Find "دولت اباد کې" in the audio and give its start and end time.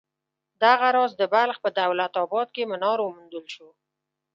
1.79-2.63